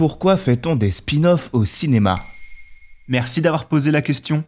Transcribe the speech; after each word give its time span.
Pourquoi 0.00 0.38
fait-on 0.38 0.76
des 0.76 0.92
spin-offs 0.92 1.50
au 1.52 1.66
cinéma? 1.66 2.14
Merci 3.10 3.42
d'avoir 3.42 3.66
posé 3.66 3.90
la 3.90 4.00
question. 4.00 4.44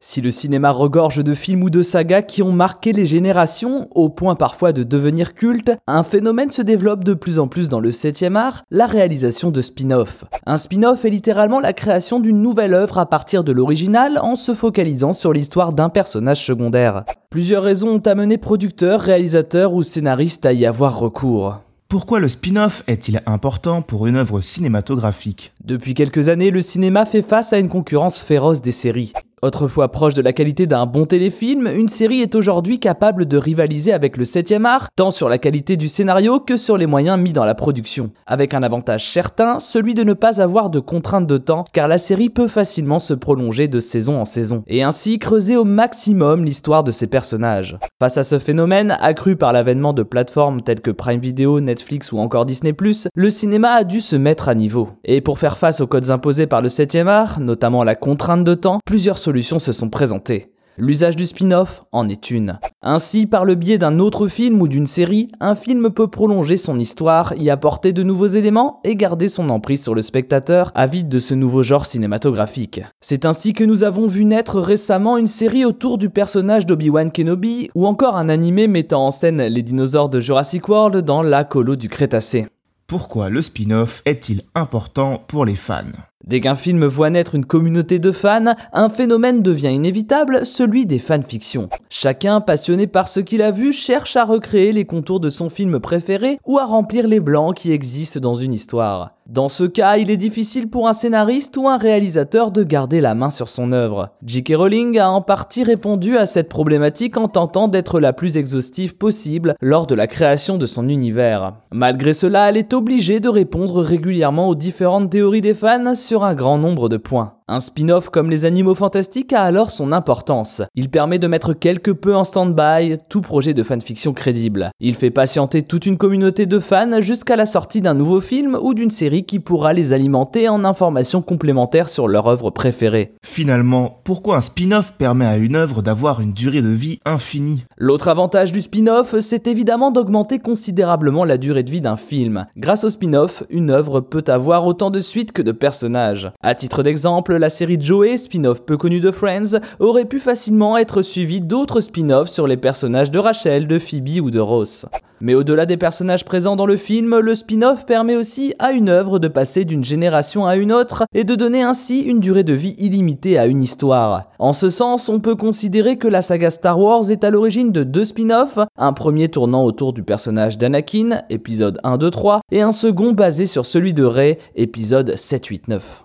Si 0.00 0.20
le 0.20 0.32
cinéma 0.32 0.72
regorge 0.72 1.22
de 1.22 1.36
films 1.36 1.62
ou 1.62 1.70
de 1.70 1.82
sagas 1.82 2.22
qui 2.22 2.42
ont 2.42 2.50
marqué 2.50 2.92
les 2.92 3.06
générations, 3.06 3.86
au 3.92 4.08
point 4.08 4.34
parfois 4.34 4.72
de 4.72 4.82
devenir 4.82 5.34
culte, 5.34 5.70
un 5.86 6.02
phénomène 6.02 6.50
se 6.50 6.62
développe 6.62 7.04
de 7.04 7.14
plus 7.14 7.38
en 7.38 7.46
plus 7.46 7.68
dans 7.68 7.78
le 7.78 7.92
7e 7.92 8.34
art, 8.34 8.64
la 8.72 8.86
réalisation 8.86 9.52
de 9.52 9.62
spin-off. 9.62 10.24
Un 10.46 10.56
spin-off 10.56 11.04
est 11.04 11.10
littéralement 11.10 11.60
la 11.60 11.74
création 11.74 12.18
d'une 12.18 12.42
nouvelle 12.42 12.74
œuvre 12.74 12.98
à 12.98 13.08
partir 13.08 13.44
de 13.44 13.52
l'original 13.52 14.18
en 14.20 14.34
se 14.34 14.52
focalisant 14.52 15.12
sur 15.12 15.32
l'histoire 15.32 15.74
d'un 15.74 15.90
personnage 15.90 16.44
secondaire. 16.44 17.04
Plusieurs 17.30 17.62
raisons 17.62 17.90
ont 17.90 18.06
amené 18.08 18.36
producteurs, 18.36 19.00
réalisateurs 19.00 19.74
ou 19.74 19.84
scénaristes 19.84 20.44
à 20.44 20.52
y 20.52 20.66
avoir 20.66 20.98
recours. 20.98 21.60
Pourquoi 21.90 22.20
le 22.20 22.28
spin-off 22.28 22.82
est-il 22.86 23.22
important 23.24 23.80
pour 23.80 24.06
une 24.06 24.16
œuvre 24.16 24.42
cinématographique? 24.42 25.54
Depuis 25.64 25.94
quelques 25.94 26.28
années, 26.28 26.50
le 26.50 26.60
cinéma 26.60 27.06
fait 27.06 27.22
face 27.22 27.54
à 27.54 27.58
une 27.58 27.70
concurrence 27.70 28.20
féroce 28.20 28.60
des 28.60 28.72
séries. 28.72 29.14
Autrefois 29.40 29.88
proche 29.88 30.14
de 30.14 30.22
la 30.22 30.32
qualité 30.32 30.66
d'un 30.66 30.84
bon 30.84 31.06
téléfilm, 31.06 31.68
une 31.68 31.86
série 31.86 32.22
est 32.22 32.34
aujourd'hui 32.34 32.80
capable 32.80 33.24
de 33.24 33.36
rivaliser 33.36 33.92
avec 33.92 34.16
le 34.16 34.24
7ème 34.24 34.64
art, 34.64 34.88
tant 34.96 35.12
sur 35.12 35.28
la 35.28 35.38
qualité 35.38 35.76
du 35.76 35.88
scénario 35.88 36.40
que 36.40 36.56
sur 36.56 36.76
les 36.76 36.86
moyens 36.86 37.20
mis 37.20 37.32
dans 37.32 37.44
la 37.44 37.54
production. 37.54 38.10
Avec 38.26 38.52
un 38.52 38.64
avantage 38.64 39.08
certain, 39.08 39.60
celui 39.60 39.94
de 39.94 40.02
ne 40.02 40.12
pas 40.12 40.40
avoir 40.40 40.70
de 40.70 40.80
contraintes 40.80 41.28
de 41.28 41.36
temps, 41.36 41.64
car 41.72 41.86
la 41.86 41.98
série 41.98 42.30
peut 42.30 42.48
facilement 42.48 42.98
se 42.98 43.14
prolonger 43.14 43.68
de 43.68 43.78
saison 43.78 44.20
en 44.20 44.24
saison, 44.24 44.64
et 44.66 44.82
ainsi 44.82 45.20
creuser 45.20 45.56
au 45.56 45.64
maximum 45.64 46.44
l'histoire 46.44 46.82
de 46.82 46.90
ses 46.90 47.06
personnages. 47.06 47.78
Face 48.00 48.18
à 48.18 48.24
ce 48.24 48.40
phénomène, 48.40 48.96
accru 49.00 49.36
par 49.36 49.52
l'avènement 49.52 49.92
de 49.92 50.02
plateformes 50.02 50.62
telles 50.62 50.80
que 50.80 50.90
Prime 50.90 51.20
Video, 51.20 51.60
Netflix 51.60 52.10
ou 52.10 52.18
encore 52.18 52.44
Disney+, 52.44 52.74
le 53.14 53.30
cinéma 53.30 53.70
a 53.70 53.84
dû 53.84 54.00
se 54.00 54.16
mettre 54.16 54.48
à 54.48 54.56
niveau. 54.56 54.88
Et 55.04 55.20
pour 55.20 55.38
faire 55.38 55.58
face 55.58 55.80
aux 55.80 55.86
codes 55.86 56.10
imposés 56.10 56.48
par 56.48 56.60
le 56.60 56.68
7ème 56.68 57.06
art, 57.06 57.38
notamment 57.38 57.84
la 57.84 57.94
contrainte 57.94 58.42
de 58.42 58.54
temps, 58.54 58.80
plusieurs 58.84 59.18
se 59.58 59.72
sont 59.72 59.90
présentées. 59.90 60.52
L'usage 60.80 61.16
du 61.16 61.26
spin-off 61.26 61.82
en 61.90 62.08
est 62.08 62.30
une. 62.30 62.60
Ainsi, 62.82 63.26
par 63.26 63.44
le 63.44 63.56
biais 63.56 63.78
d'un 63.78 63.98
autre 63.98 64.28
film 64.28 64.62
ou 64.62 64.68
d'une 64.68 64.86
série, 64.86 65.28
un 65.40 65.56
film 65.56 65.90
peut 65.90 66.06
prolonger 66.06 66.56
son 66.56 66.78
histoire, 66.78 67.34
y 67.36 67.50
apporter 67.50 67.92
de 67.92 68.04
nouveaux 68.04 68.28
éléments 68.28 68.78
et 68.84 68.94
garder 68.94 69.28
son 69.28 69.50
emprise 69.50 69.82
sur 69.82 69.92
le 69.96 70.02
spectateur, 70.02 70.70
avide 70.76 71.08
de 71.08 71.18
ce 71.18 71.34
nouveau 71.34 71.64
genre 71.64 71.84
cinématographique. 71.84 72.80
C'est 73.00 73.24
ainsi 73.24 73.54
que 73.54 73.64
nous 73.64 73.82
avons 73.82 74.06
vu 74.06 74.24
naître 74.24 74.60
récemment 74.60 75.16
une 75.16 75.26
série 75.26 75.64
autour 75.64 75.98
du 75.98 76.10
personnage 76.10 76.64
d'Obi-Wan 76.64 77.10
Kenobi, 77.10 77.70
ou 77.74 77.84
encore 77.84 78.16
un 78.16 78.28
animé 78.28 78.68
mettant 78.68 79.04
en 79.04 79.10
scène 79.10 79.42
les 79.42 79.62
dinosaures 79.62 80.08
de 80.08 80.20
Jurassic 80.20 80.68
World 80.68 81.04
dans 81.04 81.22
la 81.22 81.42
colo 81.42 81.74
du 81.74 81.88
Crétacé. 81.88 82.46
Pourquoi 82.86 83.30
le 83.30 83.42
spin-off 83.42 84.00
est-il 84.06 84.42
important 84.54 85.22
pour 85.26 85.44
les 85.44 85.56
fans? 85.56 85.84
Dès 86.26 86.40
qu'un 86.40 86.56
film 86.56 86.84
voit 86.84 87.10
naître 87.10 87.36
une 87.36 87.46
communauté 87.46 87.98
de 87.98 88.12
fans, 88.12 88.54
un 88.72 88.88
phénomène 88.90 89.40
devient 89.40 89.72
inévitable, 89.72 90.44
celui 90.44 90.84
des 90.84 90.98
fanfictions. 90.98 91.70
Chacun, 91.88 92.42
passionné 92.42 92.86
par 92.86 93.08
ce 93.08 93.20
qu'il 93.20 93.40
a 93.40 93.50
vu, 93.50 93.72
cherche 93.72 94.16
à 94.16 94.24
recréer 94.24 94.72
les 94.72 94.84
contours 94.84 95.20
de 95.20 95.30
son 95.30 95.48
film 95.48 95.80
préféré 95.80 96.38
ou 96.44 96.58
à 96.58 96.66
remplir 96.66 97.06
les 97.06 97.20
blancs 97.20 97.56
qui 97.56 97.72
existent 97.72 98.20
dans 98.20 98.34
une 98.34 98.52
histoire. 98.52 99.14
Dans 99.28 99.50
ce 99.50 99.64
cas, 99.64 99.98
il 99.98 100.10
est 100.10 100.16
difficile 100.16 100.70
pour 100.70 100.88
un 100.88 100.94
scénariste 100.94 101.58
ou 101.58 101.68
un 101.68 101.76
réalisateur 101.76 102.50
de 102.50 102.62
garder 102.62 103.02
la 103.02 103.14
main 103.14 103.28
sur 103.28 103.48
son 103.48 103.72
œuvre. 103.72 104.08
J.K. 104.24 104.54
Rowling 104.56 104.98
a 104.98 105.10
en 105.10 105.20
partie 105.20 105.64
répondu 105.64 106.16
à 106.16 106.24
cette 106.24 106.48
problématique 106.48 107.18
en 107.18 107.28
tentant 107.28 107.68
d'être 107.68 108.00
la 108.00 108.14
plus 108.14 108.38
exhaustive 108.38 108.96
possible 108.96 109.54
lors 109.60 109.86
de 109.86 109.94
la 109.94 110.06
création 110.06 110.56
de 110.56 110.64
son 110.64 110.88
univers. 110.88 111.56
Malgré 111.70 112.14
cela, 112.14 112.48
elle 112.48 112.56
est 112.56 112.72
obligée 112.72 113.20
de 113.20 113.28
répondre 113.28 113.82
régulièrement 113.82 114.48
aux 114.48 114.54
différentes 114.54 115.10
théories 115.10 115.42
des 115.42 115.52
fans 115.52 115.94
sur 116.08 116.24
un 116.24 116.34
grand 116.34 116.56
nombre 116.56 116.88
de 116.88 116.96
points. 116.96 117.37
Un 117.50 117.60
spin-off 117.60 118.10
comme 118.10 118.28
les 118.28 118.44
animaux 118.44 118.74
fantastiques 118.74 119.32
a 119.32 119.42
alors 119.42 119.70
son 119.70 119.90
importance. 119.90 120.60
Il 120.74 120.90
permet 120.90 121.18
de 121.18 121.26
mettre 121.28 121.54
quelque 121.54 121.90
peu 121.90 122.14
en 122.14 122.24
stand-by 122.24 122.98
tout 123.08 123.22
projet 123.22 123.54
de 123.54 123.62
fanfiction 123.62 124.12
crédible. 124.12 124.70
Il 124.80 124.94
fait 124.94 125.10
patienter 125.10 125.62
toute 125.62 125.86
une 125.86 125.96
communauté 125.96 126.44
de 126.44 126.58
fans 126.58 127.00
jusqu'à 127.00 127.36
la 127.36 127.46
sortie 127.46 127.80
d'un 127.80 127.94
nouveau 127.94 128.20
film 128.20 128.58
ou 128.60 128.74
d'une 128.74 128.90
série 128.90 129.24
qui 129.24 129.38
pourra 129.38 129.72
les 129.72 129.94
alimenter 129.94 130.46
en 130.50 130.62
informations 130.62 131.22
complémentaires 131.22 131.88
sur 131.88 132.06
leur 132.06 132.26
œuvre 132.26 132.50
préférée. 132.50 133.14
Finalement, 133.24 134.02
pourquoi 134.04 134.36
un 134.36 134.42
spin-off 134.42 134.92
permet 134.98 135.24
à 135.24 135.38
une 135.38 135.56
œuvre 135.56 135.80
d'avoir 135.80 136.20
une 136.20 136.34
durée 136.34 136.60
de 136.60 136.68
vie 136.68 137.00
infinie? 137.06 137.64
L'autre 137.78 138.08
avantage 138.08 138.52
du 138.52 138.60
spin-off, 138.60 139.18
c'est 139.20 139.46
évidemment 139.46 139.90
d'augmenter 139.90 140.38
considérablement 140.38 141.24
la 141.24 141.38
durée 141.38 141.62
de 141.62 141.70
vie 141.70 141.80
d'un 141.80 141.96
film. 141.96 142.44
Grâce 142.58 142.84
au 142.84 142.90
spin-off, 142.90 143.42
une 143.48 143.70
œuvre 143.70 144.00
peut 144.00 144.24
avoir 144.26 144.66
autant 144.66 144.90
de 144.90 145.00
suites 145.00 145.32
que 145.32 145.40
de 145.40 145.52
personnages. 145.52 146.30
À 146.42 146.54
titre 146.54 146.82
d'exemple, 146.82 147.37
la 147.38 147.50
série 147.50 147.80
Joey, 147.80 148.16
spin-off 148.16 148.64
peu 148.64 148.76
connu 148.76 149.00
de 149.00 149.10
Friends, 149.10 149.60
aurait 149.78 150.04
pu 150.04 150.18
facilement 150.18 150.76
être 150.76 151.02
suivie 151.02 151.40
d'autres 151.40 151.80
spin-offs 151.80 152.30
sur 152.30 152.46
les 152.46 152.56
personnages 152.56 153.10
de 153.10 153.18
Rachel, 153.18 153.66
de 153.66 153.78
Phoebe 153.78 154.20
ou 154.22 154.30
de 154.30 154.40
Ross. 154.40 154.86
Mais 155.20 155.34
au-delà 155.34 155.66
des 155.66 155.76
personnages 155.76 156.24
présents 156.24 156.54
dans 156.54 156.66
le 156.66 156.76
film, 156.76 157.18
le 157.18 157.34
spin-off 157.34 157.86
permet 157.86 158.14
aussi 158.14 158.54
à 158.58 158.70
une 158.70 158.88
œuvre 158.88 159.18
de 159.18 159.26
passer 159.26 159.64
d'une 159.64 159.82
génération 159.82 160.46
à 160.46 160.56
une 160.56 160.72
autre 160.72 161.04
et 161.12 161.24
de 161.24 161.34
donner 161.34 161.62
ainsi 161.62 162.00
une 162.00 162.20
durée 162.20 162.44
de 162.44 162.52
vie 162.52 162.76
illimitée 162.78 163.36
à 163.36 163.46
une 163.46 163.62
histoire. 163.62 164.30
En 164.38 164.52
ce 164.52 164.70
sens, 164.70 165.08
on 165.08 165.18
peut 165.18 165.34
considérer 165.34 165.96
que 165.96 166.06
la 166.06 166.22
saga 166.22 166.50
Star 166.50 166.78
Wars 166.78 167.10
est 167.10 167.24
à 167.24 167.30
l'origine 167.30 167.72
de 167.72 167.82
deux 167.82 168.04
spin-offs, 168.04 168.60
un 168.76 168.92
premier 168.92 169.28
tournant 169.28 169.64
autour 169.64 169.92
du 169.92 170.04
personnage 170.04 170.56
d'Anakin, 170.56 171.22
épisode 171.30 171.78
1, 171.82 171.98
2, 171.98 172.10
3, 172.10 172.40
et 172.52 172.62
un 172.62 172.72
second 172.72 173.12
basé 173.12 173.46
sur 173.46 173.66
celui 173.66 173.94
de 173.94 174.04
Rey, 174.04 174.38
épisode 174.54 175.16
7, 175.16 175.46
8, 175.46 175.68
9. 175.68 176.04